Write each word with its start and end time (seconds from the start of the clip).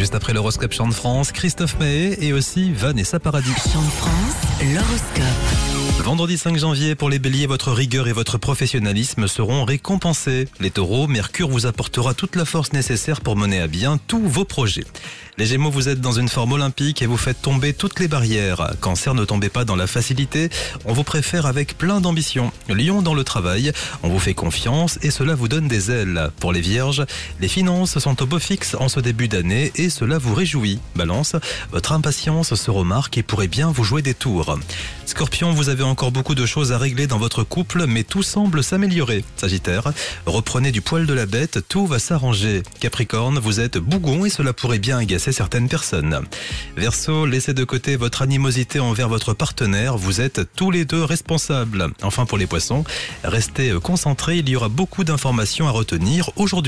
Juste 0.00 0.14
après 0.14 0.32
l'horoscope 0.32 0.72
Chant 0.72 0.86
de 0.86 0.94
France, 0.94 1.32
Christophe 1.32 1.76
Mahé 1.80 2.24
et 2.24 2.32
aussi 2.32 2.72
Vanessa 2.72 3.18
Paradis. 3.18 3.50
Chant 3.72 3.82
de 3.82 3.90
France, 3.90 4.36
l'horoscope. 4.62 6.04
Vendredi 6.04 6.38
5 6.38 6.56
janvier, 6.56 6.94
pour 6.94 7.10
les 7.10 7.18
béliers, 7.18 7.48
votre 7.48 7.72
rigueur 7.72 8.06
et 8.06 8.12
votre 8.12 8.38
professionnalisme 8.38 9.26
seront 9.26 9.64
récompensés. 9.64 10.46
Les 10.60 10.70
taureaux, 10.70 11.08
Mercure 11.08 11.48
vous 11.48 11.66
apportera 11.66 12.14
toute 12.14 12.36
la 12.36 12.44
force 12.44 12.72
nécessaire 12.72 13.20
pour 13.20 13.34
mener 13.34 13.60
à 13.60 13.66
bien 13.66 13.98
tous 14.06 14.22
vos 14.22 14.44
projets. 14.44 14.84
Les 15.36 15.46
gémeaux, 15.46 15.70
vous 15.70 15.88
êtes 15.88 16.00
dans 16.00 16.12
une 16.12 16.28
forme 16.28 16.52
olympique 16.52 17.02
et 17.02 17.06
vous 17.06 17.16
faites 17.16 17.42
tomber 17.42 17.72
toutes 17.72 17.98
les 17.98 18.06
barrières. 18.06 18.74
Cancer, 18.80 19.14
ne 19.14 19.24
tombez 19.24 19.48
pas 19.48 19.64
dans 19.64 19.74
la 19.74 19.88
facilité, 19.88 20.48
on 20.84 20.92
vous 20.92 21.04
préfère 21.04 21.44
avec 21.44 21.76
plein 21.76 22.00
d'ambition. 22.00 22.52
Lion, 22.68 23.02
dans 23.02 23.14
le 23.14 23.24
travail, 23.24 23.72
on 24.02 24.08
vous 24.08 24.18
fait 24.18 24.34
confiance 24.34 24.98
et 25.02 25.10
cela 25.10 25.34
vous 25.34 25.48
donne 25.48 25.68
des 25.68 25.90
ailes. 25.90 26.30
Pour 26.40 26.52
les 26.52 26.60
vierges, 26.60 27.04
les 27.40 27.48
finances 27.48 27.98
sont 27.98 28.22
au 28.22 28.26
beau 28.26 28.38
fixe 28.38 28.76
en 28.78 28.88
ce 28.88 29.00
début 29.00 29.28
d'année 29.28 29.72
et 29.76 29.90
cela 29.90 30.18
vous 30.18 30.34
réjouit. 30.34 30.78
Balance, 30.94 31.36
votre 31.72 31.92
impatience 31.92 32.54
se 32.54 32.70
remarque 32.70 33.18
et 33.18 33.22
pourrait 33.22 33.48
bien 33.48 33.70
vous 33.70 33.84
jouer 33.84 34.02
des 34.02 34.14
tours. 34.14 34.58
Scorpion, 35.06 35.52
vous 35.52 35.70
avez 35.70 35.82
encore 35.82 36.12
beaucoup 36.12 36.34
de 36.34 36.44
choses 36.44 36.72
à 36.72 36.78
régler 36.78 37.06
dans 37.06 37.18
votre 37.18 37.42
couple, 37.42 37.86
mais 37.86 38.04
tout 38.04 38.22
semble 38.22 38.62
s'améliorer. 38.62 39.24
Sagittaire, 39.36 39.92
reprenez 40.26 40.70
du 40.70 40.82
poil 40.82 41.06
de 41.06 41.14
la 41.14 41.24
bête, 41.24 41.60
tout 41.68 41.86
va 41.86 41.98
s'arranger. 41.98 42.62
Capricorne, 42.80 43.38
vous 43.38 43.60
êtes 43.60 43.78
bougon 43.78 44.26
et 44.26 44.30
cela 44.30 44.52
pourrait 44.52 44.78
bien 44.78 44.98
agacer 44.98 45.32
certaines 45.32 45.68
personnes. 45.68 46.20
Verseau, 46.76 47.24
laissez 47.24 47.54
de 47.54 47.64
côté 47.64 47.96
votre 47.96 48.22
animosité 48.22 48.80
envers 48.80 49.08
votre 49.08 49.32
partenaire, 49.32 49.96
vous 49.96 50.20
êtes 50.20 50.42
tous 50.54 50.70
les 50.70 50.84
deux 50.84 51.02
responsables. 51.02 51.88
Enfin 52.02 52.26
pour 52.26 52.36
les 52.36 52.46
restez 53.24 53.72
concentrés, 53.82 54.38
il 54.38 54.48
y 54.48 54.56
aura 54.56 54.68
beaucoup 54.68 55.04
d'informations 55.04 55.66
à 55.68 55.70
retenir 55.70 56.30
aujourd'hui. 56.36 56.58